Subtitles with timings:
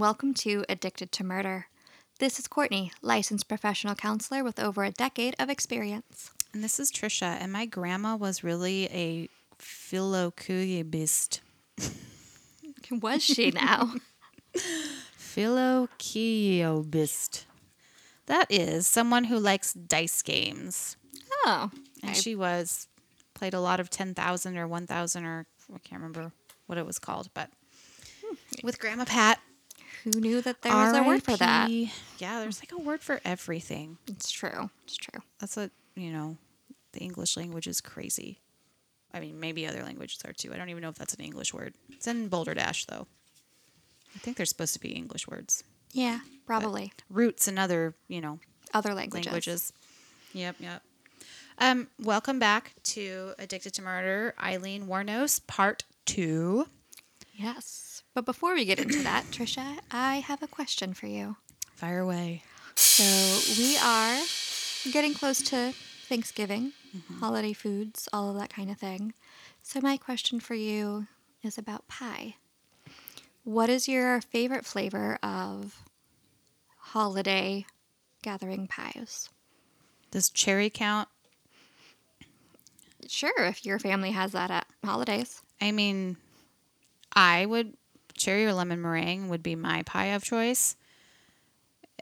[0.00, 1.66] and welcome to Addicted to Murder.
[2.20, 6.30] This is Courtney, licensed professional counselor with over a decade of experience.
[6.54, 11.42] And this is Trisha, and my grandma was really a philocubist.
[12.90, 13.92] Was she now?
[15.16, 15.84] Philocubist.
[18.24, 20.96] That is someone who likes dice games.
[21.44, 21.70] oh,
[22.02, 22.88] And I- she was
[23.34, 26.32] played a lot of 10,000 or 1,000 or I can't remember
[26.64, 27.50] what it was called, but
[28.24, 28.36] hmm.
[28.64, 29.40] with Grandma Pat.
[30.04, 31.68] Who knew that there was a word for that?
[31.70, 33.98] Yeah, there's like a word for everything.
[34.06, 34.70] It's true.
[34.84, 35.20] It's true.
[35.38, 36.36] That's what, you know,
[36.92, 38.38] the English language is crazy.
[39.12, 40.52] I mean, maybe other languages are too.
[40.52, 41.74] I don't even know if that's an English word.
[41.90, 43.06] It's in Balderdash, though.
[44.14, 45.64] I think they're supposed to be English words.
[45.92, 46.92] Yeah, probably.
[47.10, 48.38] Roots and other, you know,
[48.72, 49.26] Other languages.
[49.26, 49.72] languages.
[50.32, 50.82] Yep, yep.
[51.58, 56.66] Um, welcome back to Addicted to Murder, Aileen Wuornos, part two.
[57.34, 57.89] Yes.
[58.14, 61.36] But before we get into that, Trisha, I have a question for you.
[61.74, 62.42] Fire away.
[62.74, 64.20] So we are
[64.92, 65.72] getting close to
[66.08, 67.20] Thanksgiving, mm-hmm.
[67.20, 69.14] holiday foods, all of that kind of thing.
[69.62, 71.06] So my question for you
[71.42, 72.34] is about pie.
[73.44, 75.82] What is your favorite flavor of
[76.78, 77.64] holiday
[78.22, 79.30] gathering pies?
[80.10, 81.08] Does cherry count?
[83.08, 85.42] Sure, if your family has that at holidays.
[85.60, 86.16] I mean,
[87.12, 87.74] I would
[88.20, 90.76] cherry or lemon meringue would be my pie of choice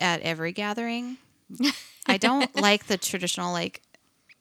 [0.00, 1.16] at every gathering.
[2.06, 3.83] I don't like the traditional like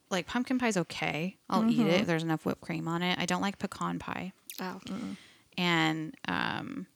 [0.09, 1.37] like pumpkin pie's okay.
[1.49, 3.17] I'll eat it if there's enough whipped cream on it.
[3.19, 4.33] I don't like pecan pie.
[4.59, 5.17] Oh, mm.
[5.57, 6.87] And um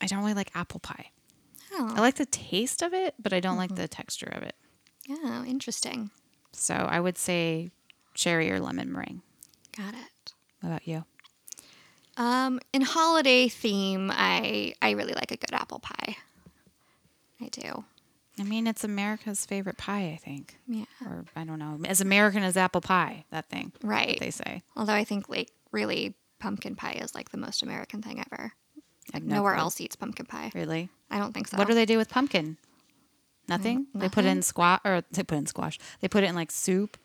[0.00, 1.10] I don't really like apple pie.
[1.72, 1.94] Oh.
[1.96, 4.54] I like the taste of it, but I don't like the texture of it.
[5.10, 6.10] oh, interesting.
[6.52, 7.70] So I would say
[8.14, 9.22] cherry or lemon meringue.
[9.76, 10.32] Got it.
[10.60, 11.04] What about you?
[12.16, 16.16] Um, in holiday theme, I I really like a good apple pie.
[17.40, 17.84] I do.
[18.38, 20.56] I mean, it's America's favorite pie, I think.
[20.66, 20.84] Yeah.
[21.04, 23.72] Or I don't know, as American as apple pie, that thing.
[23.82, 24.18] Right.
[24.20, 24.62] They say.
[24.76, 28.52] Although I think like really pumpkin pie is like the most American thing ever.
[29.14, 29.60] Have no Nowhere clue.
[29.62, 30.50] else eats pumpkin pie.
[30.54, 30.88] Really?
[31.10, 31.56] I don't think so.
[31.56, 32.56] What do they do with pumpkin?
[33.48, 33.86] Nothing.
[33.94, 35.78] They put it in squash, or they put it in squash.
[36.00, 36.96] They put it in like soup.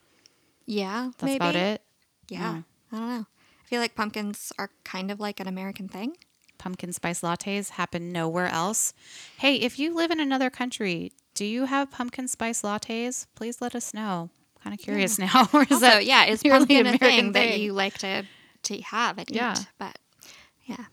[0.66, 1.36] Yeah, That's maybe.
[1.36, 1.82] about it.
[2.30, 2.62] Yeah,
[2.92, 3.26] I don't know.
[3.72, 6.18] Feel like pumpkins are kind of like an American thing.
[6.58, 8.94] Pumpkin spice lattes happen nowhere else.
[9.38, 13.28] Hey, if you live in another country, do you have pumpkin spice lattes?
[13.34, 14.30] Please let us know.
[14.62, 15.48] kind of curious now.
[15.54, 18.26] or is So that yeah, is pumpkin a American thing, that you like to
[18.64, 19.54] to have and Yeah.
[19.54, 19.68] eat?
[19.80, 19.98] But
[20.66, 20.86] yeah,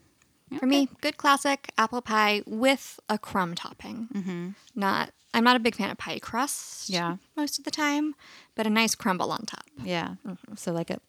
[0.61, 4.07] for me, good classic apple pie with a crumb topping.
[4.15, 4.49] Mm-hmm.
[4.77, 6.89] Not, I'm not a big fan of pie crust.
[6.89, 7.17] Yeah.
[7.37, 8.15] most of the time,
[8.55, 9.65] but a nice crumble on top.
[9.83, 10.15] Yeah.
[10.55, 11.01] So like a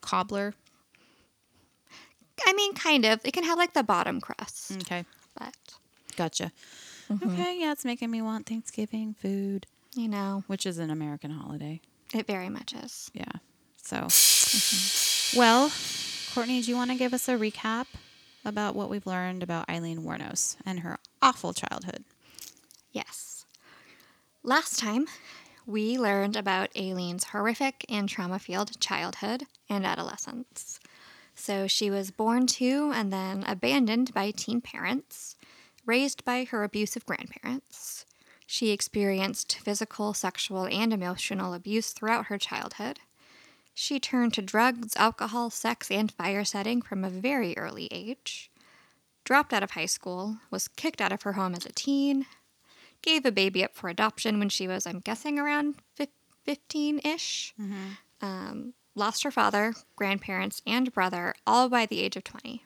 [0.00, 0.54] cobbler.
[2.46, 3.20] I mean, kind of.
[3.24, 5.04] It can have like the bottom crust, Okay.
[5.38, 5.54] but
[6.16, 6.52] Gotcha.
[7.10, 7.30] Mm-hmm.
[7.30, 7.60] Okay.
[7.60, 11.80] Yeah, it's making me want Thanksgiving food, you know, which is an American holiday.
[12.14, 13.10] it very much is.
[13.14, 13.24] Yeah.
[13.82, 15.38] So, mm-hmm.
[15.38, 15.70] well,
[16.34, 17.86] Courtney, do you want to give us a recap
[18.44, 22.04] about what we've learned about Aileen Wuornos and her awful childhood?
[22.92, 23.44] Yes.
[24.42, 25.06] Last time,
[25.66, 30.78] we learned about Aileen's horrific and trauma filled childhood and adolescence.
[31.34, 35.36] So she was born to and then abandoned by teen parents,
[35.84, 38.06] raised by her abusive grandparents.
[38.46, 43.00] She experienced physical, sexual, and emotional abuse throughout her childhood.
[43.74, 48.50] She turned to drugs, alcohol, sex, and fire setting from a very early age.
[49.24, 52.26] Dropped out of high school, was kicked out of her home as a teen,
[53.02, 55.76] gave a baby up for adoption when she was, I'm guessing, around
[56.44, 57.54] 15 ish.
[58.20, 62.64] Um, lost her father, grandparents, and brother all by the age of 20.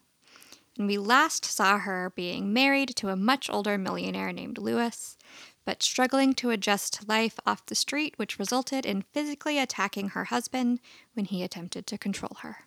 [0.77, 5.17] And we last saw her being married to a much older millionaire named Lewis,
[5.65, 10.27] but struggling to adjust to life off the street, which resulted in physically attacking her
[10.27, 10.81] husband
[11.15, 12.59] when he attempted to control her.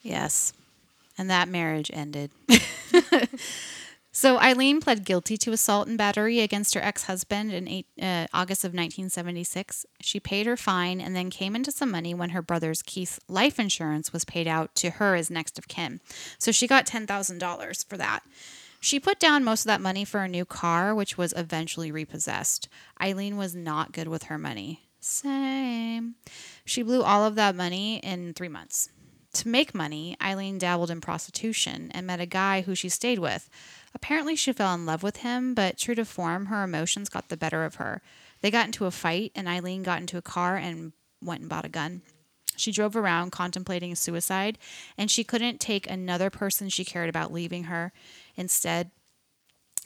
[0.00, 0.52] Yes.
[1.18, 2.30] And that marriage ended.
[4.18, 8.26] so Aileen pled guilty to assault and battery against her ex husband in eight, uh,
[8.32, 9.86] August of 1976.
[10.00, 13.60] She paid her fine and then came into some money when her brother's Keith's life
[13.60, 16.00] insurance was paid out to her as next of kin.
[16.36, 18.24] So she got $10,000 for that.
[18.80, 22.68] She put down most of that money for a new car, which was eventually repossessed.
[23.00, 24.88] Aileen was not good with her money.
[24.98, 26.16] Same.
[26.64, 28.90] She blew all of that money in three months.
[29.38, 33.48] To make money, Aileen dabbled in prostitution and met a guy who she stayed with.
[33.94, 37.36] Apparently, she fell in love with him, but true to form, her emotions got the
[37.36, 38.02] better of her.
[38.40, 40.92] They got into a fight, and Aileen got into a car and
[41.22, 42.02] went and bought a gun.
[42.56, 44.58] She drove around contemplating suicide,
[44.96, 47.92] and she couldn't take another person she cared about leaving her.
[48.34, 48.90] Instead,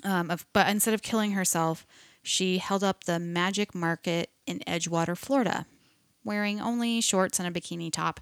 [0.02, 1.86] um, of, but instead of killing herself,
[2.22, 5.66] she held up the Majik Market in Edgewater, Florida,
[6.24, 8.20] wearing only shorts and a bikini top.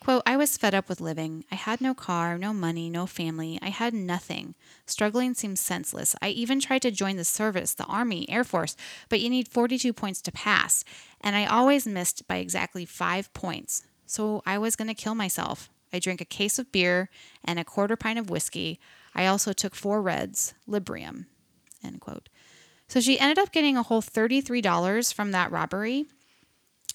[0.00, 1.44] Quote, I was fed up with living.
[1.52, 3.58] I had no car, no money, no family.
[3.62, 4.56] I had nothing.
[4.84, 6.16] Struggling seemed senseless.
[6.20, 8.76] I even tried to join the service, the Army, Air Force,
[9.08, 10.84] but you need 42 points to pass.
[11.20, 13.84] And I always missed by exactly five points.
[14.06, 15.70] So I was going to kill myself.
[15.92, 17.08] I drank a case of beer
[17.44, 18.80] and a quarter pint of whiskey.
[19.14, 21.26] I also took four reds, Librium.
[21.84, 22.28] End quote.
[22.88, 26.06] So she ended up getting a whole $33 from that robbery.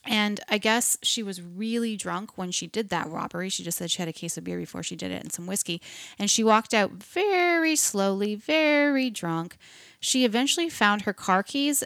[0.05, 3.49] And I guess she was really drunk when she did that robbery.
[3.49, 5.47] She just said she had a case of beer before she did it and some
[5.47, 5.81] whiskey.
[6.17, 9.57] And she walked out very slowly, very drunk.
[9.99, 11.83] She eventually found her car keys.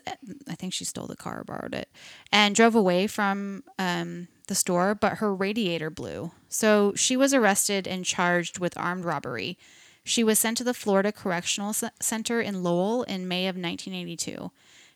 [0.47, 1.89] I think she stole the car or borrowed it
[2.31, 6.31] and drove away from um, the store, but her radiator blew.
[6.49, 9.57] So she was arrested and charged with armed robbery.
[10.03, 14.51] She was sent to the Florida Correctional Center in Lowell in May of 1982.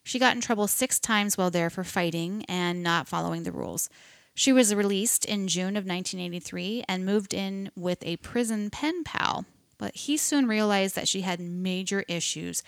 [0.05, 3.89] She got in trouble six times while there for fighting and not following the rules.
[4.35, 9.45] She was released in June of 1983 and moved in with a prison pen pal,
[9.79, 12.61] but he soon realized that she had major issues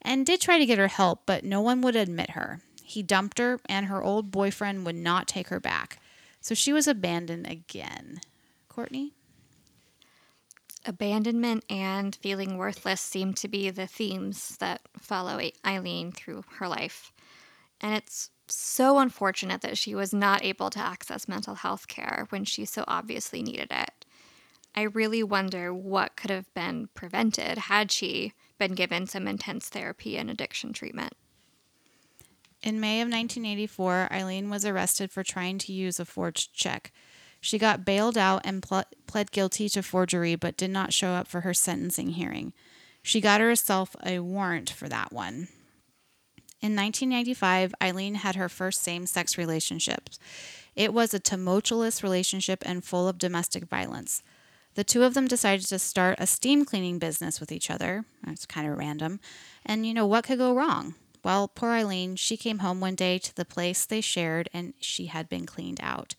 [0.00, 2.60] and did try to get her help, but no one would admit her.
[2.84, 5.98] He dumped her, and her old boyfriend would not take her back.
[6.40, 8.20] So she was abandoned again.
[8.68, 9.14] Courtney?
[10.90, 17.12] Abandonment and feeling worthless seem to be the themes that follow Aileen through her life.
[17.80, 22.44] And it's so unfortunate that she was not able to access mental health care when
[22.44, 24.04] she so obviously needed it.
[24.74, 30.18] I really wonder what could have been prevented had she been given some intense therapy
[30.18, 31.12] and addiction treatment.
[32.64, 36.90] In May of 1984, Aileen was arrested for trying to use a forged check.
[37.40, 41.26] She got bailed out and ple- pled guilty to forgery, but did not show up
[41.26, 42.52] for her sentencing hearing.
[43.02, 45.48] She got herself a warrant for that one.
[46.62, 50.10] In 1995, Aileen had her first same sex relationship.
[50.76, 54.22] It was a tumultuous relationship and full of domestic violence.
[54.74, 58.04] The two of them decided to start a steam cleaning business with each other.
[58.26, 59.20] It's kind of random.
[59.64, 60.94] And you know, what could go wrong?
[61.24, 65.06] Well, poor Aileen, she came home one day to the place they shared and she
[65.06, 66.14] had been cleaned out.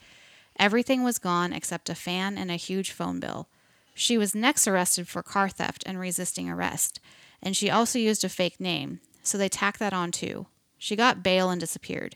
[0.61, 3.47] Everything was gone except a fan and a huge phone bill.
[3.95, 6.99] She was next arrested for car theft and resisting arrest,
[7.41, 10.45] and she also used a fake name, so they tacked that on too.
[10.77, 12.15] She got bail and disappeared.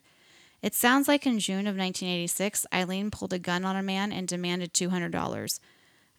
[0.61, 4.27] It sounds like in June of 1986, Aileen pulled a gun on a man and
[4.27, 5.59] demanded $200.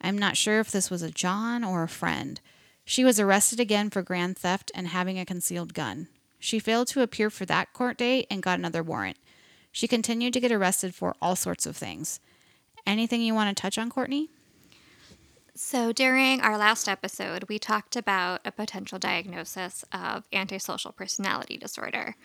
[0.00, 2.40] I'm not sure if this was a John or a friend.
[2.84, 6.08] She was arrested again for grand theft and having a concealed gun.
[6.40, 9.16] She failed to appear for that court date and got another warrant.
[9.76, 12.18] She continued to get arrested for all sorts of things.
[12.86, 14.30] Anything you want to touch on, Courtney?
[15.54, 22.16] So, during our last episode, we talked about a potential diagnosis of antisocial personality disorder,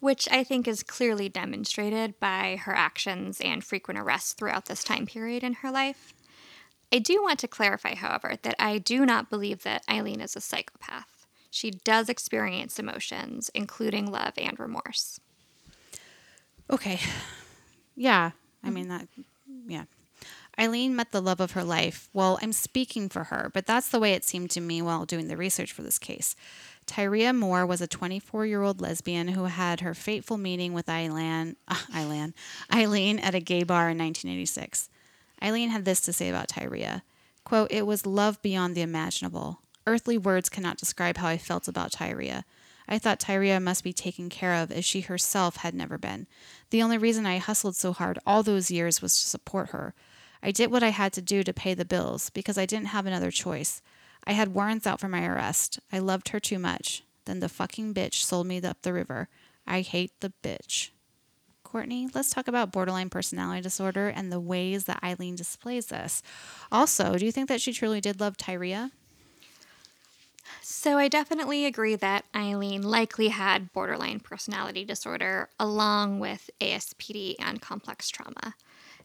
[0.00, 5.06] which I think is clearly demonstrated by her actions and frequent arrests throughout this time
[5.06, 6.12] period in her life.
[6.92, 10.42] I do want to clarify, however, that I do not believe that Aileen is a
[10.42, 11.26] psychopath.
[11.50, 15.20] She does experience emotions, including love and remorse.
[16.70, 17.00] Okay.
[18.00, 18.30] Yeah.
[18.62, 19.08] I mean, that,
[19.66, 19.86] yeah.
[20.56, 22.08] Aileen met the love of her life.
[22.12, 25.26] Well, I'm speaking for her, but that's the way it seemed to me while doing
[25.26, 26.36] the research for this case.
[26.86, 31.56] Tyria Moore was a 24 year old lesbian who had her fateful meeting with Aileen,
[31.68, 32.34] uh, Aileen,
[32.72, 34.88] Aileen at a gay bar in 1986.
[35.42, 37.02] Aileen had this to say about Tyria
[37.48, 39.60] quote, It was love beyond the imaginable.
[39.86, 42.44] Earthly words cannot describe how I felt about Tyria.
[42.86, 46.26] I thought Tyria must be taken care of as she herself had never been.
[46.70, 49.94] The only reason I hustled so hard all those years was to support her.
[50.42, 53.06] I did what I had to do to pay the bills because I didn't have
[53.06, 53.82] another choice.
[54.24, 55.80] I had warrants out for my arrest.
[55.92, 57.04] I loved her too much.
[57.24, 59.28] Then the fucking bitch sold me up the river.
[59.66, 60.90] I hate the bitch.
[61.62, 66.22] Courtney, let's talk about borderline personality disorder and the ways that Aileen displays this.
[66.72, 68.90] Also, do you think that she truly did love Tyria?
[70.62, 77.60] So I definitely agree that Aileen likely had borderline personality disorder along with ASPD and
[77.60, 78.54] complex trauma.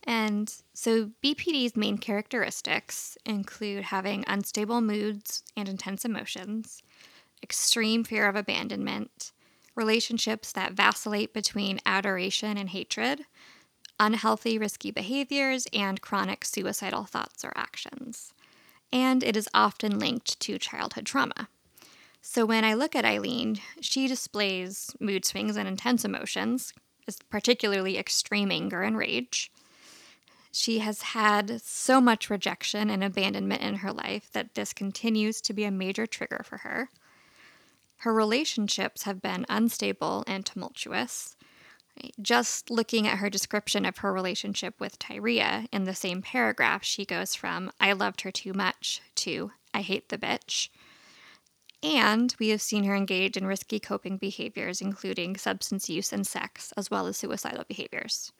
[0.03, 6.83] And so BPD's main characteristics include having unstable moods and intense emotions,
[7.41, 9.31] extreme fear of abandonment,
[9.75, 13.21] relationships that vacillate between adoration and hatred,
[14.00, 18.33] unhealthy, risky behaviors, and chronic suicidal thoughts or actions
[18.93, 21.50] and it is often linked to childhood trauma.
[22.21, 26.71] So when I look at Aileen, she displays mood swings and intense emotions,
[27.29, 29.51] particularly extreme anger and rage.
[30.51, 35.53] She has had so much rejection and abandonment in her life that this continues to
[35.53, 36.89] be a major trigger for her.
[37.97, 41.35] Her relationships have been unstable and tumultuous.
[42.21, 47.05] Just looking at her description of her relationship with Tyria in the same paragraph, she
[47.05, 50.69] goes from, I loved her too much, to, I hate the bitch.
[51.83, 56.73] And we have seen her engage in risky coping behaviors, including substance use and sex,
[56.77, 58.31] as well as suicidal behaviors.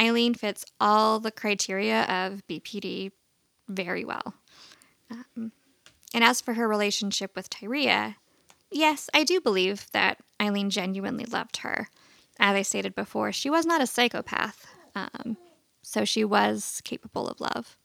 [0.00, 3.12] Aileen fits all the criteria of BPD
[3.68, 4.34] very well.
[5.10, 5.52] Um,
[6.14, 8.14] and as for her relationship with Tyria,
[8.70, 11.88] yes, I do believe that Aileen genuinely loved her
[12.38, 14.66] as I stated before, she was not a psychopath.
[14.94, 15.36] Um,
[15.82, 17.76] so she was capable of love.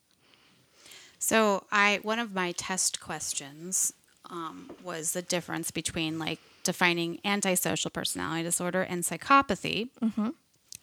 [1.20, 3.94] So I one of my test questions
[4.30, 10.30] um, was the difference between like defining antisocial personality disorder and psychopathy, mm-hmm.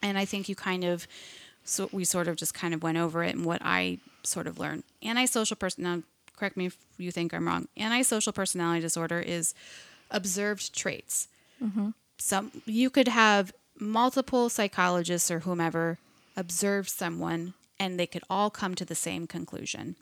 [0.03, 1.07] and I think you kind of
[1.65, 4.59] so we sort of just kind of went over it and what I sort of
[4.59, 4.85] learned.
[5.03, 6.03] Antisocial person now
[6.37, 7.69] correct me if you think I'm wrong.
[7.77, 9.55] Antisocial personality disorder is
[10.11, 11.29] observed traits.
[11.63, 11.91] Mm-hmm.
[12.17, 15.99] Some you could have multiple psychologists or whomever
[16.37, 19.97] observe someone and they could all come to the same conclusion.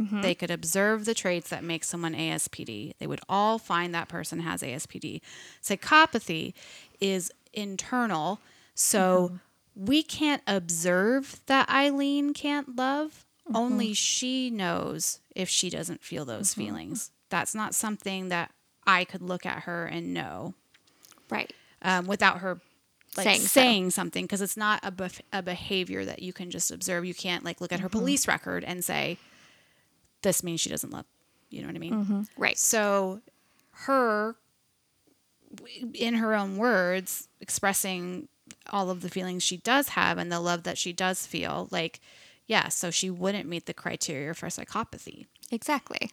[0.00, 0.22] Mm-hmm.
[0.22, 2.94] They could observe the traits that make someone ASPD.
[2.98, 5.20] They would all find that person has ASPD.
[5.62, 6.54] Psychopathy
[7.00, 8.40] is internal,
[8.74, 9.84] so mm-hmm.
[9.86, 13.26] we can't observe that Aileen can't love.
[13.46, 13.56] Mm-hmm.
[13.56, 16.62] Only she knows if she doesn't feel those mm-hmm.
[16.62, 17.10] feelings.
[17.28, 18.52] That's not something that
[18.86, 20.54] I could look at her and know.
[21.28, 21.52] Right.
[21.82, 22.60] Um, without her
[23.16, 23.94] like saying, saying so.
[23.94, 27.04] something because it's not a, bef- a behavior that you can just observe.
[27.04, 27.98] You can't like look at her mm-hmm.
[27.98, 29.18] police record and say,
[30.22, 31.06] this means she doesn't love.
[31.48, 31.94] You know what I mean?
[31.94, 32.22] Mm-hmm.
[32.36, 32.58] Right.
[32.58, 33.20] So
[33.72, 34.36] her,
[35.94, 38.28] in her own words, expressing
[38.70, 42.00] all of the feelings she does have and the love that she does feel, like,
[42.46, 45.26] yeah, so she wouldn't meet the criteria for psychopathy.
[45.50, 46.10] Exactly.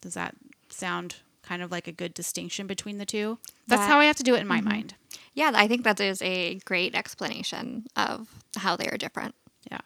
[0.00, 0.34] Does that
[0.70, 3.38] sound kind of like a good distinction between the two?
[3.66, 4.68] That's that, how I have to do it in my mm-hmm.
[4.68, 4.94] mind.
[5.34, 9.34] Yeah, I think that is a great explanation of how they are different.
[9.70, 9.80] Yeah.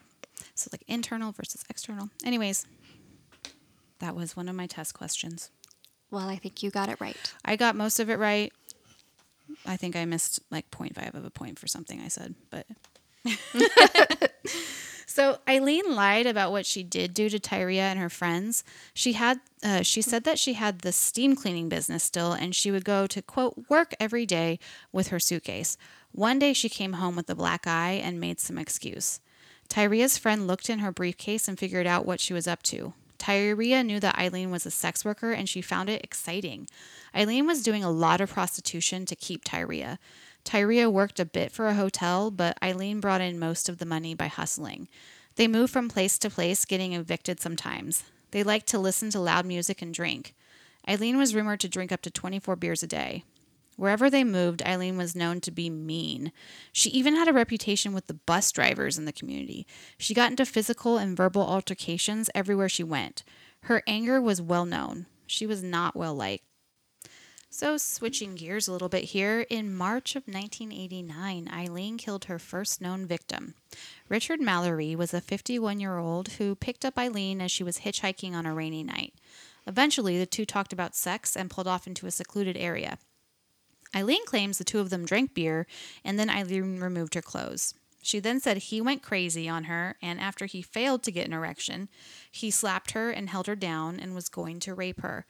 [0.55, 2.11] So, like internal versus external.
[2.25, 2.67] Anyways,
[3.99, 5.51] that was one of my test questions.
[6.11, 7.35] Well, I think you got it right.
[7.45, 8.53] I got most of it right.
[9.67, 12.67] I think I missed like 0.5 of a point for something I said, but.
[15.15, 18.65] So Aileen lied about what she did do to Tyria and her friends.
[18.95, 22.73] She had uh, she said that she had the steam cleaning business still, and she
[22.73, 24.59] would go to quote work every day
[24.91, 25.79] with her suitcase.
[26.11, 29.21] One day she came home with a black eye and made some excuse.
[29.69, 32.93] Tyria's friend looked in her briefcase and figured out what she was up to.
[33.17, 36.67] Tyria knew that Aileen was a sex worker and she found it exciting.
[37.15, 39.99] Aileen was doing a lot of prostitution to keep Tyria.
[40.45, 44.15] Tyria worked a bit for a hotel, but Aileen brought in most of the money
[44.15, 44.89] by hustling.
[45.37, 48.05] They moved from place to place, getting evicted sometimes.
[48.31, 50.35] They liked to listen to loud music and drink.
[50.89, 53.25] Aileen was rumored to drink up to 24 beers a day.
[53.77, 56.31] Wherever they moved, Aileen was known to be mean.
[56.73, 59.67] She even had a reputation with the bus drivers in the community.
[59.99, 63.25] She got into physical and verbal altercations everywhere she went.
[63.63, 65.07] Her anger was well known.
[65.27, 66.45] She was not well liked.
[67.57, 72.81] So, switching gears a little bit here, in March of 1989, Aileen killed her first
[72.81, 73.55] known victim.
[74.09, 78.35] Richard Mallory was a 51 year old who picked up Aileen as she was hitchhiking
[78.35, 79.15] on a rainy night.
[79.69, 82.99] Eventually, the two talked about sex and pulled off into a secluded area.
[83.95, 85.69] Aileen claims the two of them drank beer,
[86.05, 87.75] and then Aileen removed her clothes.
[88.03, 91.33] She then said he went crazy on her, and after he failed to get an
[91.33, 91.89] erection,
[92.33, 95.25] he slapped her and held her down and was going to rape her.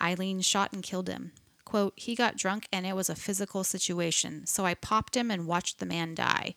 [0.00, 1.30] Aileen shot and killed him.
[1.72, 5.46] Quote, he got drunk and it was a physical situation, so I popped him and
[5.46, 6.54] watched the man die.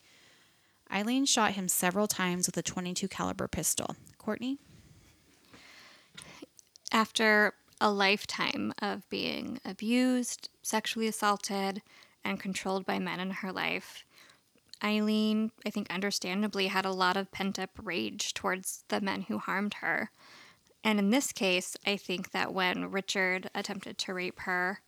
[0.94, 3.96] Aileen shot him several times with a 22 caliber pistol.
[4.18, 4.58] Courtney?
[6.92, 11.82] After a lifetime of being abused, sexually assaulted,
[12.26, 14.04] and controlled by men in her life,
[14.84, 19.38] Aileen, I think understandably, had a lot of pent up rage towards the men who
[19.38, 20.12] harmed her.
[20.84, 24.82] And in this case, I think that when Richard attempted to rape her,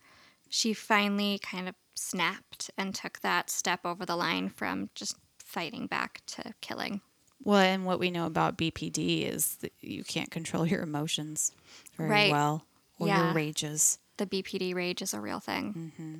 [0.48, 5.86] she finally kind of snapped and took that step over the line from just fighting
[5.86, 7.00] back to killing.
[7.44, 11.52] Well, and what we know about BPD is that you can't control your emotions
[11.96, 12.32] very right.
[12.32, 12.64] well
[12.98, 13.26] or yeah.
[13.26, 13.98] your rages.
[14.16, 15.92] The BPD rage is a real thing.
[15.98, 16.14] Mm-hmm.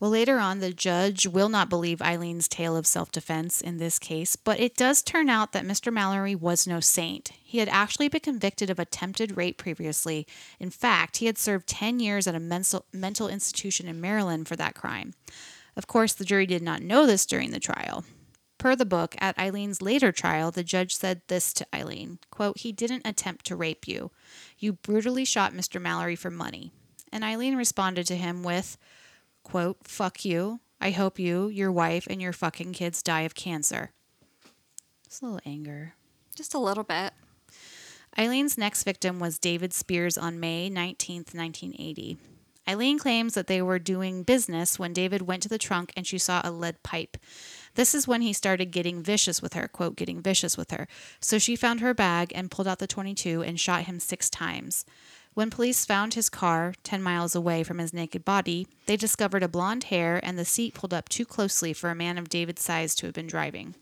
[0.00, 3.98] Well, later on, the judge will not believe Aileen's tale of self defense in this
[3.98, 5.92] case, but it does turn out that Mr.
[5.92, 7.32] Mallory was no saint.
[7.42, 10.24] He had actually been convicted of attempted rape previously.
[10.60, 14.76] In fact, he had served 10 years at a mental, institution in Maryland for that
[14.76, 15.14] crime.
[15.76, 18.04] Of course, the jury did not know this during the trial.
[18.56, 22.70] Per the book, at Aileen's later trial, the judge said this to Aileen quote, He
[22.70, 24.12] didn't attempt to rape you.
[24.58, 25.80] You brutally shot Mr.
[25.80, 26.70] Mallory for money.
[27.12, 28.76] And Aileen responded to him with,
[29.50, 30.60] quote, Fuck you.
[30.80, 33.90] I hope you, your wife, and your fucking kids die of cancer.
[35.08, 35.94] Just a little anger.
[36.36, 37.12] Just a little bit.
[38.16, 42.18] Aileen's next victim was David Spears on May 19, 1980.
[42.68, 46.18] Aileen claims that they were doing business when David went to the trunk and she
[46.18, 47.16] saw a lead pipe.
[47.76, 50.86] This is when he started getting vicious with her, quote, getting vicious with her.
[51.18, 54.84] So she found her bag and pulled out the 22 and shot him six times.
[55.38, 59.48] When police found his car 10 miles away from his naked body, they discovered a
[59.48, 62.92] blonde hair and the seat pulled up too closely for a man of David's size
[62.96, 63.76] to have been driving.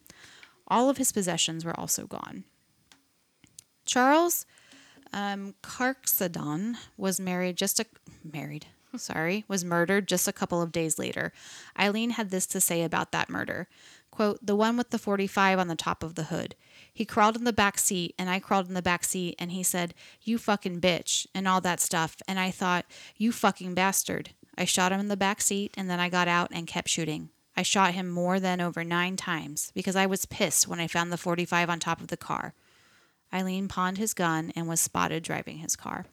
[0.68, 2.44] All of his possessions were also gone.
[3.86, 4.44] Charles
[5.14, 7.86] um, Carskaddon was married just a
[8.22, 8.66] married
[8.98, 11.32] sorry, was murdered just a couple of days later.
[11.78, 13.68] Aileen had this to say about that murder.
[14.16, 16.54] Quote, the one with the 45 on the top of the hood.
[16.90, 19.62] He crawled in the back seat and I crawled in the back seat and he
[19.62, 19.92] said,
[20.22, 22.16] You fucking bitch, and all that stuff.
[22.26, 22.86] And I thought,
[23.18, 24.30] You fucking bastard.
[24.56, 27.28] I shot him in the back seat and then I got out and kept shooting.
[27.58, 31.12] I shot him more than over nine times because I was pissed when I found
[31.12, 32.54] the 45 on top of the car.
[33.34, 36.06] Aileen pawned his gun and was spotted driving his car.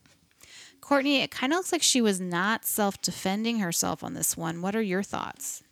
[0.81, 4.61] Courtney, it kind of looks like she was not self defending herself on this one.
[4.61, 5.63] What are your thoughts?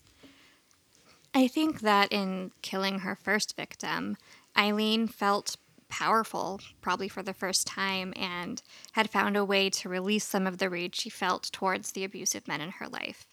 [1.33, 4.17] I think that in killing her first victim,
[4.57, 5.55] Aileen felt
[5.87, 8.61] powerful, probably for the first time, and
[8.93, 12.47] had found a way to release some of the rage she felt towards the abusive
[12.47, 13.25] men in her life.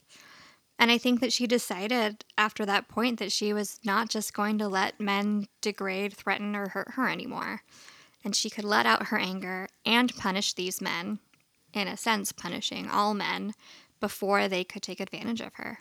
[0.78, 4.58] And I think that she decided after that point that she was not just going
[4.58, 7.62] to let men degrade, threaten, or hurt her anymore.
[8.24, 11.18] And she could let out her anger and punish these men
[11.72, 13.54] in a sense, punishing all men
[13.98, 15.80] before they could take advantage of her.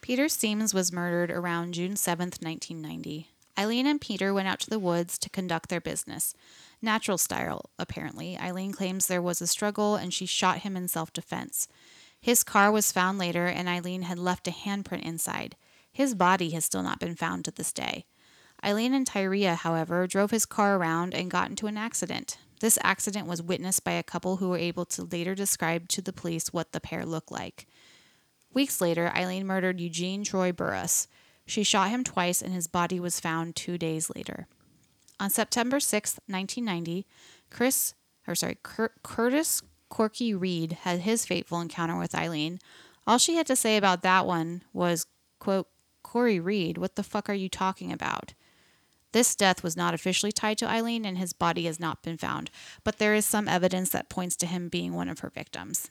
[0.00, 3.28] Peter Siems was murdered around June 7, 1990.
[3.58, 6.34] Aileen and Peter went out to the woods to conduct their business.
[6.80, 8.38] Natural style, apparently.
[8.38, 11.66] Aileen claims there was a struggle and she shot him in self defense.
[12.20, 15.56] His car was found later and Aileen had left a handprint inside.
[15.92, 18.04] His body has still not been found to this day.
[18.64, 22.38] Aileen and Tyria, however, drove his car around and got into an accident.
[22.60, 26.12] This accident was witnessed by a couple who were able to later describe to the
[26.12, 27.66] police what the pair looked like.
[28.54, 31.06] Weeks later, Aileen murdered Eugene Troy Burress.
[31.46, 34.46] She shot him twice and his body was found two days later.
[35.20, 37.06] On September 6, 1990,
[37.50, 37.94] Chris,
[38.26, 42.58] or sorry, Cur- Curtis Corky Reed had his fateful encounter with Aileen.
[43.06, 45.06] All she had to say about that one was,
[45.38, 45.68] quote,
[46.02, 48.34] Corey Reed, what the fuck are you talking about?
[49.12, 52.50] This death was not officially tied to Aileen and his body has not been found,
[52.84, 55.90] but there is some evidence that points to him being one of her victims.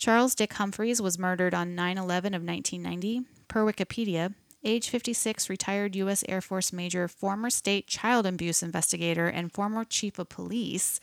[0.00, 3.28] Charles Dick Humphreys was murdered on 9 11 of 1990.
[3.48, 4.32] Per Wikipedia,
[4.64, 6.24] age 56, retired U.S.
[6.26, 11.00] Air Force Major, former state child abuse investigator, and former chief of police,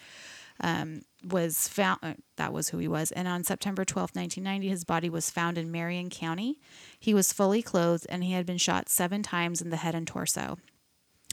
[0.62, 2.00] um, was found.
[2.02, 3.12] Uh, that was who he was.
[3.12, 6.60] And on September 12, 1990, his body was found in Marion County.
[7.00, 10.08] He was fully clothed and he had been shot seven times in the head and
[10.08, 10.58] torso.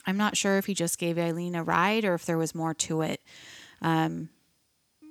[0.07, 2.75] I'm not sure if he just gave Aileen a ride or if there was more
[2.75, 3.23] to it.
[3.81, 4.29] Um,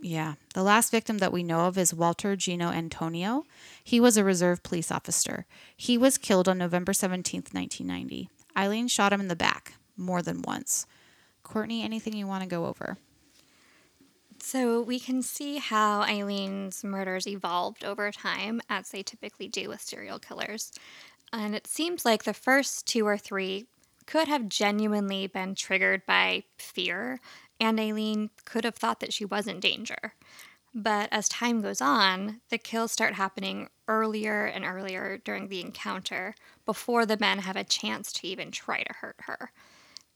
[0.03, 0.33] yeah.
[0.53, 3.45] The last victim that we know of is Walter Jeno Antonio.
[3.83, 5.45] He was a reserve police officer.
[5.75, 8.29] He was killed on November 17, 1990.
[8.55, 10.85] Aileen shot him in the back more than once.
[11.41, 12.97] Courtney, anything you want to go over?
[14.39, 19.79] So we can see how Aileen's murders evolved over time, as they typically do with
[19.79, 20.73] serial killers.
[21.31, 23.67] And it seems like the first two or three
[24.05, 27.21] could have genuinely been triggered by fear,
[27.63, 30.13] and Aileen could have thought that she was in danger.
[30.76, 36.36] But as time goes on, the kills start happening earlier and earlier during the encounter
[36.65, 39.52] before the men have a chance to even try to hurt her.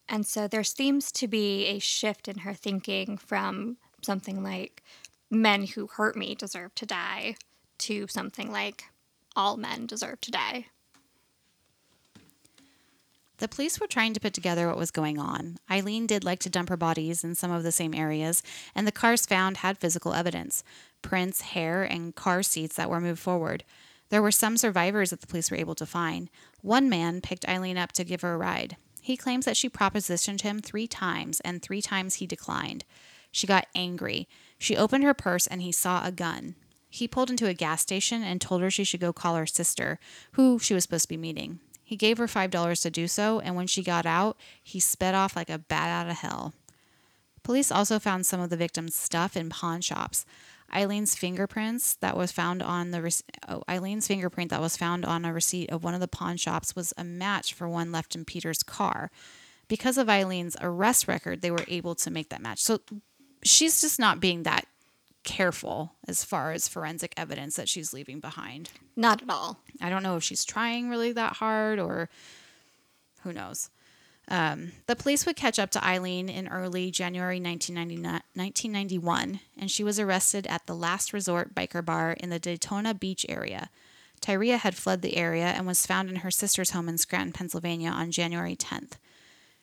[0.10, 4.84] And so there seems to be a shift in her thinking from something like
[5.30, 7.36] men who hurt me deserve to die
[7.80, 8.86] to something like
[9.36, 10.68] all men deserve to die.
[13.40, 15.58] The police were trying to put together what was going on.
[15.70, 18.42] Aileen did like to dump her bodies in some of the same areas,
[18.74, 20.64] and the cars found had physical evidence
[21.04, 23.64] prints, hair, and car seats that were moved forward.
[24.10, 26.30] There were some survivors that the police were able to find.
[26.62, 28.76] One man picked Aileen up to give her a ride.
[29.02, 32.84] He claims that she propositioned him three times, and three times he declined.
[33.32, 34.28] She got angry.
[34.58, 36.56] She opened her purse and he saw a gun.
[36.90, 40.00] He pulled into a gas station and told her she should go call her sister,
[40.34, 41.60] who she was supposed to be meeting.
[41.88, 45.38] He gave her $5 to do so, and when she got out, he sped off
[45.38, 46.54] like a bat out of hell.
[47.44, 50.26] Police also found some of the victim's stuff in pawn shops.
[50.76, 53.14] Aileen's fingerprints that was found on the rec-
[53.48, 56.76] oh, Aileen's fingerprint that was found on a receipt of one of the pawn shops
[56.76, 59.10] was a match for one left in Peter's car.
[59.70, 62.60] Because of Aileen's arrest record, they were able to make that match.
[62.60, 62.82] So
[63.46, 64.66] she's just not being that
[65.28, 68.72] careful as far as forensic evidence that she's leaving behind.
[68.96, 69.60] Not at all.
[69.82, 72.10] I don't know if she's trying really that hard or
[73.24, 73.70] who knows.
[74.30, 80.00] Um, the police would catch up to Aileen in early January 1991, and she was
[80.00, 83.70] arrested at the Last Resort biker bar in the Daytona Beach area.
[84.22, 87.90] Tyria had fled the area and was found in her sister's home in Scranton, Pennsylvania
[87.90, 88.94] on January 10th.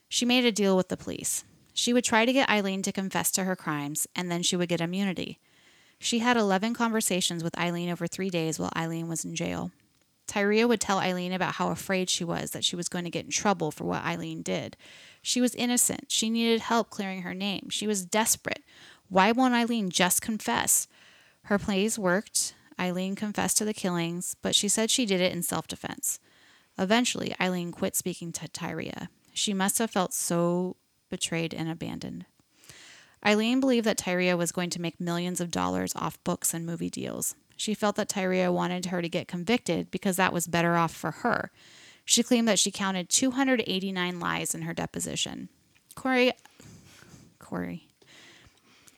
[0.08, 1.44] She made a deal with the police.
[1.72, 4.68] She would try to get Aileen to confess to her crimes, and then she would
[4.68, 5.40] get immunity.
[5.98, 9.70] She had 11 conversations with Aileen over three days while Aileen was in jail.
[10.26, 13.26] Tyria would tell Aileen about how afraid she was that she was going to get
[13.26, 14.76] in trouble for what Aileen did.
[15.22, 16.06] She was innocent.
[16.08, 17.68] She needed help clearing her name.
[17.70, 18.62] She was desperate.
[19.08, 20.88] Why won't Aileen just confess?
[21.44, 22.54] Her plays worked.
[22.80, 26.18] Aileen confessed to the killings, but she said she did it in self defense.
[26.78, 29.08] Eventually, Aileen quit speaking to Tyria.
[29.32, 30.76] She must have felt so
[31.08, 32.26] betrayed and abandoned.
[33.26, 36.90] Aileen believed that Tyria was going to make millions of dollars off books and movie
[36.90, 37.34] deals.
[37.56, 41.10] She felt that Tyria wanted her to get convicted because that was better off for
[41.10, 41.50] her.
[42.04, 45.48] She claimed that she counted 289 lies in her deposition.
[45.94, 46.32] Corey,
[47.38, 47.88] Corey,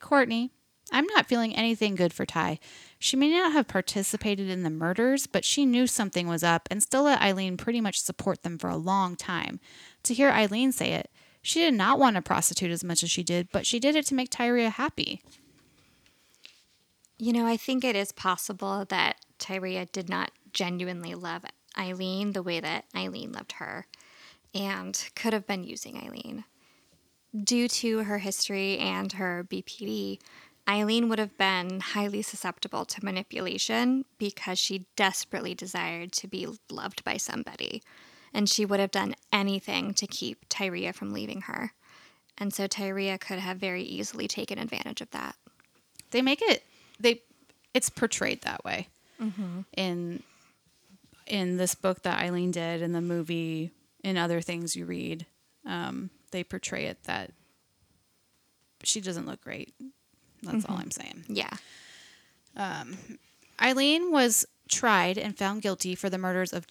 [0.01, 0.51] Courtney,
[0.93, 2.59] I'm not feeling anything good for Ty.
[2.99, 6.83] She may not have participated in the murders, but she knew something was up and
[6.83, 9.61] still let Aileen pretty much support them for a long time.
[10.05, 11.11] To hear Aileen say it,
[11.47, 14.05] she did not want to prostitute as much as she did, but she did it
[14.07, 15.23] to make Tyria happy.
[17.19, 21.45] You know, I think it is possible that Tyria did not genuinely love
[21.79, 23.87] Aileen the way that Aileen loved her
[24.55, 26.45] and could have been using Aileen.
[27.45, 30.19] Due to her history and her BPD,
[30.69, 37.05] Aileen would have been highly susceptible to manipulation because she desperately desired to be loved
[37.05, 37.83] by somebody.
[38.37, 41.73] And she would have done anything to keep Tyria from leaving her.
[42.37, 45.37] And so Tyria could have very easily taken advantage of that.
[46.11, 46.63] They make it
[47.01, 47.23] they
[47.73, 48.89] it's portrayed that way
[49.21, 49.61] mm-hmm.
[49.77, 50.23] in
[51.27, 53.71] in this book that Aileen did in the movie
[54.05, 55.27] in other things you read.
[55.65, 57.33] Um, they portray it that
[58.85, 59.75] she doesn't look great.
[60.43, 60.73] That's mm-hmm.
[60.73, 61.25] all I'm saying.
[61.29, 61.51] Yeah.
[62.57, 62.97] Um,
[63.61, 66.67] Aileen was tried and found guilty for the murders of,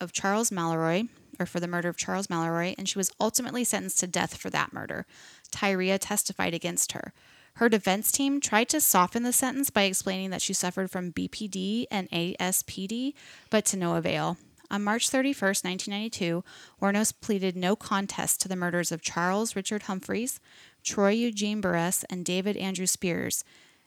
[0.00, 4.00] of Charles Mallory, or for the murder of Charles Mallory, and she was ultimately sentenced
[4.00, 5.06] to death for that murder.
[5.50, 7.12] Tyria testified against her.
[7.54, 11.86] Her defense team tried to soften the sentence by explaining that she suffered from BPD
[11.90, 13.14] and ASPD,
[13.48, 14.36] but to no avail.
[14.70, 16.42] On March 31, 1992,
[16.82, 20.40] Wuornos pleaded no contest to the murders of Charles Richard Humphreys,
[20.82, 23.44] Troy Eugene Burress, and David Andrew Spears,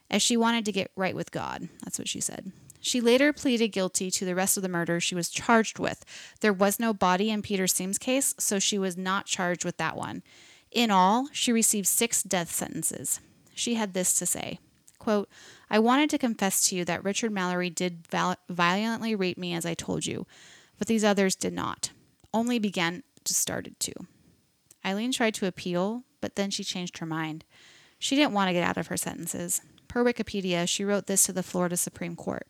[0.10, 1.68] as she wanted to get right with God.
[1.84, 2.54] That's what she said.
[2.80, 6.06] She later pleaded guilty to the rest of the murders she was charged with.
[6.42, 9.98] There was no body in Peter Sims' case, so she was not charged with that
[9.98, 10.24] one.
[10.72, 13.20] In all, she received six death sentences
[13.58, 14.60] she had this to say
[15.00, 15.30] quote,
[15.70, 19.66] I wanted to confess to you that Richard Mallory did val- violently rape me as
[19.66, 20.28] I told you,
[20.78, 21.92] but these others did not.
[22.34, 23.94] Only began to started to.
[24.86, 27.46] Aileen tried to appeal, but then she changed her mind.
[28.00, 29.62] She didn't want to get out of her sentences.
[29.88, 32.46] Per Wikipedia, she wrote this to the Florida Supreme Court.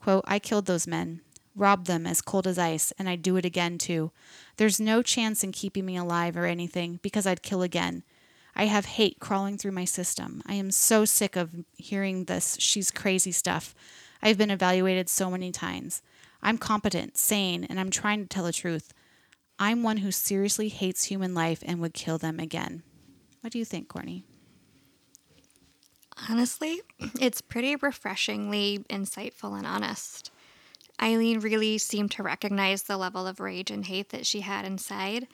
[0.00, 1.20] Quote, I killed those men,
[1.54, 4.12] robbed them as cold as ice, and I'd do it again too.
[4.56, 8.04] There's no chance in keeping me alive or anything because I'd kill again.
[8.54, 10.42] I have hate crawling through my system.
[10.46, 13.74] I am so sick of hearing this she's crazy stuff.
[14.22, 16.02] I've been evaluated so many times.
[16.42, 18.92] I'm competent, sane, and I'm trying to tell the truth.
[19.58, 22.82] I'm one who seriously hates human life and would kill them again.
[23.40, 24.24] What do you think, Courtney?
[26.28, 26.80] Honestly,
[27.20, 30.30] it's pretty refreshingly insightful and honest.
[31.00, 35.26] Aileen really seemed to recognize the level of rage and hate that she had inside,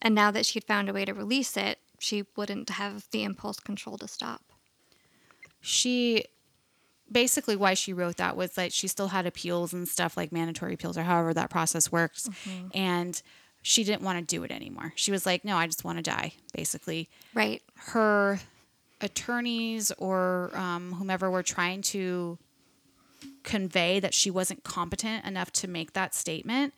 [0.00, 3.58] and now that she'd found a way to release it, she wouldn't have the impulse
[3.58, 4.42] control to stop.
[5.60, 6.24] She
[7.10, 10.74] basically why she wrote that was that she still had appeals and stuff like mandatory
[10.74, 12.68] appeals or however that process works mm-hmm.
[12.72, 13.20] and
[13.62, 14.92] she didn't want to do it anymore.
[14.96, 17.62] She was like, "No, I just want to die." Basically, right.
[17.74, 18.40] Her
[19.00, 22.38] attorneys or um, whomever were trying to
[23.42, 26.74] convey that she wasn't competent enough to make that statement,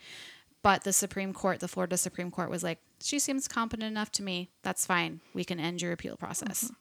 [0.62, 4.22] but the Supreme Court, the Florida Supreme Court, was like, she seems competent enough to
[4.22, 4.50] me.
[4.62, 5.20] That's fine.
[5.34, 6.64] We can end your appeal process.
[6.64, 6.74] Mm-hmm.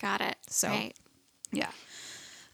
[0.00, 0.36] Got it.
[0.48, 0.94] So, right.
[1.52, 1.70] yeah.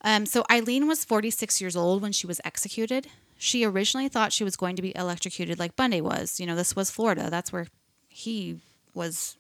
[0.03, 3.09] Um, so Aileen was 46 years old when she was executed.
[3.37, 6.41] She originally thought she was going to be electrocuted like Bundy was.
[6.41, 7.29] You know, this was Florida.
[7.31, 7.67] That's where
[8.09, 8.61] he
[8.95, 9.37] was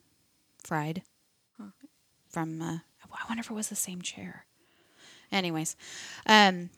[0.62, 1.02] fried.
[2.34, 2.60] From.
[2.60, 2.78] Uh,
[3.14, 4.44] I wonder if it was the same chair.
[5.32, 5.76] Anyways,
[6.26, 6.68] um,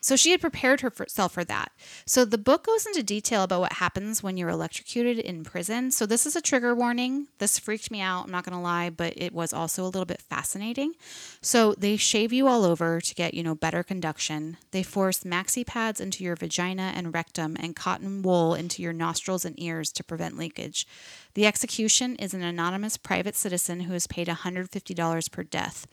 [0.00, 1.72] so she had prepared herself for that.
[2.06, 5.90] So the book goes into detail about what happens when you're electrocuted in prison.
[5.90, 7.28] So this is a trigger warning.
[7.38, 10.06] This freaked me out, I'm not going to lie, but it was also a little
[10.06, 10.94] bit fascinating.
[11.42, 14.56] So they shave you all over to get, you know, better conduction.
[14.70, 19.44] They force maxi pads into your vagina and rectum and cotton wool into your nostrils
[19.44, 20.86] and ears to prevent leakage.
[21.34, 25.86] The execution is an anonymous private citizen who is paid $150 per death.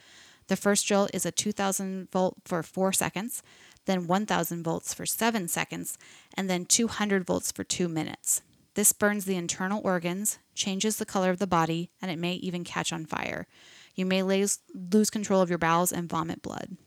[0.48, 3.43] The first drill is a 2000 volt for 4 seconds
[3.88, 5.97] then 1000 volts for 7 seconds,
[6.36, 8.43] and then 200 volts for 2 minutes.
[8.76, 12.63] This burns the internal organs, changes the color of the body, and it may even
[12.63, 13.47] catch on fire.
[13.95, 14.60] You may lose,
[14.93, 16.78] lose control of your bowels and vomit blood.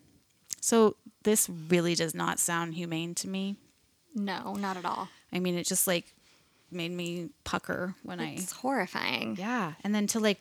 [0.60, 3.56] So, this really does not sound humane to me.
[4.14, 5.08] No, not at all.
[5.32, 6.14] I mean, it just like
[6.70, 8.42] made me pucker when It's I.
[8.42, 9.36] It's horrifying.
[9.36, 9.72] Yeah.
[9.82, 10.40] And then to like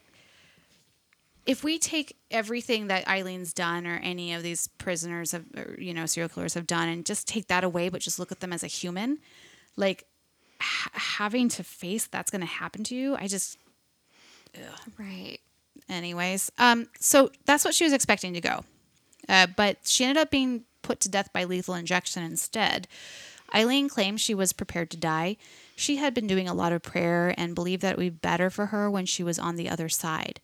[1.45, 5.93] if we take everything that Aileen's done or any of these prisoners have, or, you
[5.93, 8.53] know, serial killers have done and just take that away, but just look at them
[8.53, 9.17] as a human,
[9.75, 10.05] like
[10.61, 13.57] ha- having to face that's going to happen to you, I just,
[14.97, 15.39] Right.
[15.87, 16.51] anyways.
[16.57, 18.63] Um, so that's what she was expecting to go.
[19.27, 22.87] Uh, but she ended up being put to death by lethal injection instead.
[23.53, 25.37] Aileen claims she was prepared to die.
[25.75, 28.49] She had been doing a lot of prayer and believed that it would be better
[28.49, 30.39] for her when she was on the other side.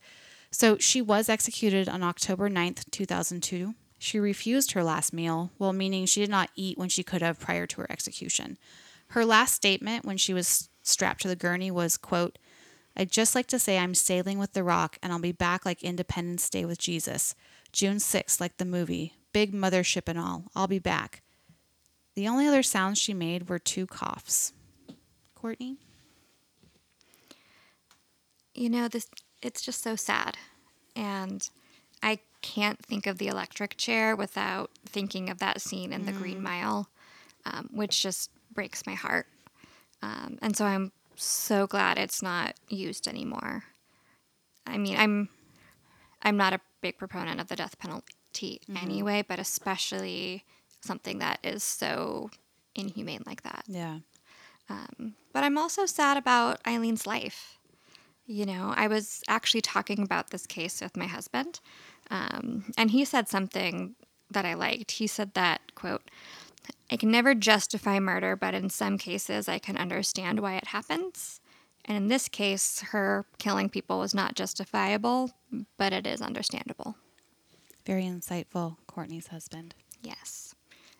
[0.50, 3.74] So she was executed on October 9th, 2002.
[3.98, 7.40] She refused her last meal, well, meaning she did not eat when she could have
[7.40, 8.58] prior to her execution.
[9.08, 12.38] Her last statement when she was strapped to the gurney was, quote,
[12.96, 15.82] I'd just like to say I'm sailing with the rock and I'll be back like
[15.82, 17.34] Independence Day with Jesus.
[17.72, 19.14] June 6th, like the movie.
[19.32, 20.44] Big mothership and all.
[20.54, 21.22] I'll be back.
[22.14, 24.54] The only other sounds she made were two coughs.
[25.34, 25.76] Courtney?
[28.54, 29.06] You know, this
[29.42, 30.36] it's just so sad.
[30.94, 31.48] And
[32.02, 36.42] I can't think of the electric chair without thinking of that scene in the Green
[36.42, 36.88] Mile,
[37.44, 39.26] um, which just breaks my heart.
[40.02, 43.64] Um, and so I'm so glad it's not used anymore.
[44.66, 45.28] I mean, I'm
[46.22, 50.44] I'm not a big proponent of the death penalty anyway, but especially
[50.80, 52.30] something that is so
[52.74, 53.64] inhumane like that.
[53.66, 53.98] Yeah.
[54.68, 57.58] But I'm also sad about Aileen's life.
[58.26, 61.60] You know, I was actually talking about this case with my husband,
[62.10, 63.94] um, and he said something
[64.30, 64.92] that I liked.
[64.92, 66.10] He said that, quote,
[66.90, 71.40] I can never justify murder, but in some cases I can understand why it happens.
[71.84, 75.30] And in this case, her killing people was not justifiable,
[75.76, 76.96] but it is understandable.
[77.84, 79.74] Very insightful, Courtney's husband.
[80.02, 80.54] Yes.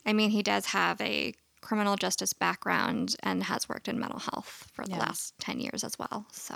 [0.04, 4.68] I mean, he does have a criminal justice background and has worked in mental health
[4.72, 6.26] for the last 10 years as well.
[6.30, 6.54] So,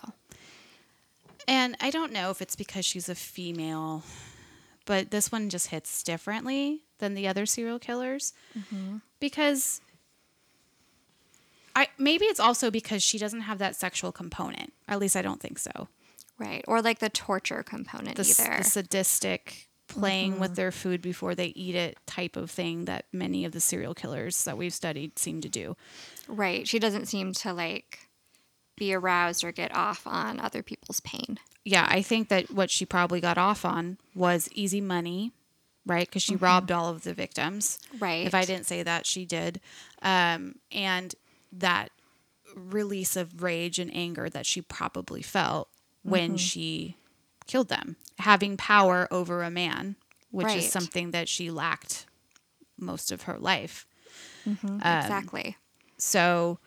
[1.51, 4.05] And I don't know if it's because she's a female,
[4.87, 8.99] but this one just hits differently than the other serial killers mm-hmm.
[9.19, 9.81] because
[11.75, 14.73] I maybe it's also because she doesn't have that sexual component.
[14.87, 15.89] At least I don't think so.
[16.39, 16.65] right.
[16.69, 18.59] Or like the torture component The, either.
[18.59, 20.55] the sadistic playing with mm-hmm.
[20.55, 24.45] their food before they eat it type of thing that many of the serial killers
[24.45, 25.77] that we've studied seem to do.
[26.29, 26.69] right.
[26.69, 28.10] She doesn't seem to like
[28.81, 31.39] be aroused or get off on other people's pain.
[31.65, 35.33] yeah, I think that what she probably got off on was easy money,
[35.87, 36.09] right?
[36.09, 36.45] Because she mm-hmm.
[36.45, 37.79] robbed all of the victims.
[37.99, 38.27] Right.
[38.27, 39.61] If I didn't say that, she did.
[40.03, 41.15] Um, and
[41.53, 41.91] that
[42.57, 45.69] release of rage and anger that she probably felt
[46.03, 46.37] when mm-hmm.
[46.37, 46.97] she
[47.47, 49.97] killed them, having power over a man,
[50.31, 50.59] which Right.
[50.59, 52.07] is something that she lacked
[52.79, 53.87] most of her life.
[54.49, 54.67] Mm-hmm.
[54.67, 55.57] Um, exactly.
[55.99, 56.59] So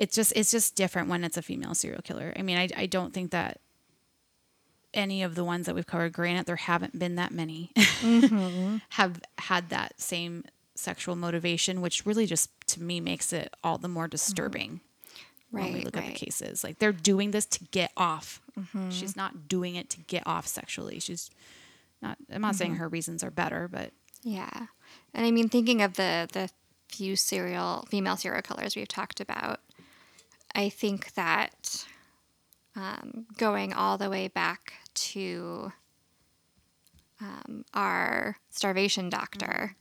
[0.00, 2.32] it's just it's just different when it's a female serial killer.
[2.34, 3.60] I mean, I I don't think that
[4.94, 8.78] any of the ones that we've covered, granted there haven't been that many, mm-hmm.
[8.90, 13.88] have had that same sexual motivation, which really just to me makes it all the
[13.88, 14.80] more disturbing
[15.52, 16.64] right when we Right, look at the cases.
[16.64, 18.40] Like they're doing this to get off.
[18.58, 18.88] Mm-hmm.
[18.88, 20.98] She's not doing it to get off sexually.
[20.98, 21.30] She's
[22.00, 22.16] not.
[22.32, 24.66] I'm not saying her reasons are better, but Yeah.
[25.12, 26.48] And I mean, thinking of the, the
[26.88, 29.60] few serial, female serial killers we've talked about,
[30.54, 31.86] I think that
[32.76, 35.72] um, going all the way back to
[37.20, 39.76] um, our starvation doctor,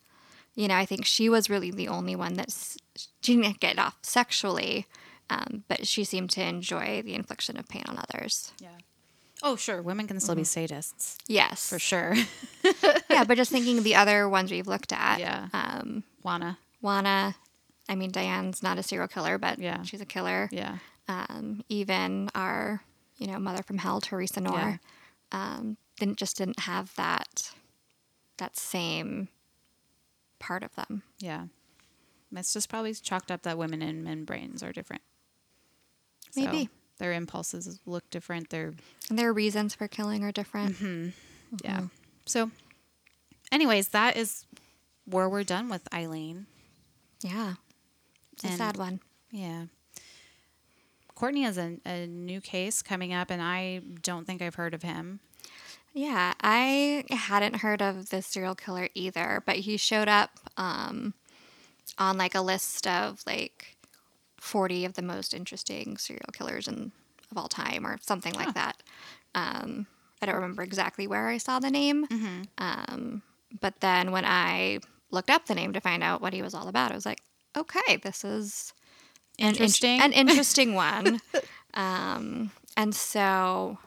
[0.55, 2.77] you know, I think she was really the only one that's,
[3.21, 4.85] she didn't get off sexually,
[5.29, 8.51] um, but she seemed to enjoy the infliction of pain on others.
[8.59, 8.69] yeah.
[9.41, 9.81] Oh, sure.
[9.81, 11.69] Women can still be sadists Yes.
[11.69, 12.13] for sure.
[13.09, 15.19] yeah, but just thinking of the other ones we've looked at.
[15.21, 15.47] Yeah.
[15.53, 16.57] Um, Wanna.
[16.81, 17.35] Juana,
[17.89, 19.81] I mean, Diane's not a serial killer, but Yeah.
[19.83, 20.47] she's a killer.
[20.51, 20.77] Yeah.
[21.09, 22.83] Um, even our,
[23.17, 24.79] you know, mother from hell, Theresa Knorr,
[25.31, 27.51] um, didn't just didn't have that
[28.37, 29.27] that same
[30.39, 31.03] part of them.
[31.19, 31.47] Yeah.
[32.33, 35.01] It's just probably chalked up that women and men brains are different.
[36.31, 36.69] So Maybe.
[36.99, 38.49] their impulses look different.
[38.51, 38.73] Their
[39.09, 40.77] And their reasons for killing are different.
[41.63, 41.87] yeah.
[42.27, 42.51] So,
[43.51, 44.45] anyways, that is
[45.05, 46.45] where we're done with Aileen.
[47.21, 47.55] Yeah.
[48.43, 48.99] It's a sad one.
[49.31, 49.65] Yeah.
[51.15, 54.83] Courtney has a, a new case coming up, and I don't think I've heard of
[54.83, 55.19] him.
[55.93, 61.13] Yeah, I hadn't heard of the serial killer either, but he showed up um,
[61.97, 63.75] on like a list of like
[64.39, 66.91] 40 of the most interesting serial killers in,
[67.31, 68.81] of all time or something like that.
[69.35, 69.87] Um,
[70.21, 72.05] I don't remember exactly where I saw the name.
[72.57, 73.21] Um,
[73.59, 74.79] but then when I
[75.11, 77.21] looked up the name to find out what he was all about, I was like,
[77.55, 78.73] okay, this is
[79.37, 80.01] an int- Interesting.
[80.01, 81.21] an interesting one.
[81.73, 83.77] um, and so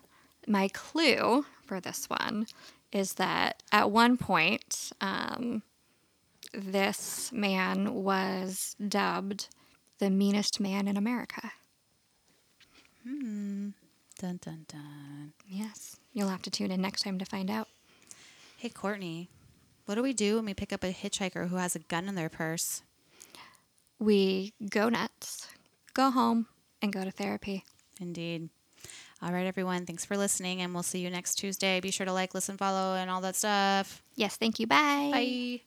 [0.47, 2.47] my clue for this one
[2.93, 5.63] is that at one point, um,
[6.53, 9.49] this man was dubbed
[9.99, 11.53] the meanest man in America.
[13.05, 13.71] Hmm.
[14.19, 15.33] Dun dun dun.
[15.47, 17.69] Yes, you'll have to tune in next time to find out.
[18.59, 19.29] Hey, Courtney,
[19.87, 22.15] what do we do when we pick up a hitchhiker who has a gun in
[22.15, 22.83] their purse?
[24.03, 25.47] We go nuts,
[25.95, 26.47] go home,
[26.83, 27.65] and go to therapy.
[28.01, 28.49] Indeed.
[29.23, 29.87] All right, everyone.
[29.87, 31.79] Thanks for listening, and we'll see you next Tuesday.
[31.79, 34.03] Be sure to like, listen, follow, and all that stuff.
[34.17, 34.67] Yes, thank you.
[34.67, 35.11] Bye.
[35.13, 35.61] Bye.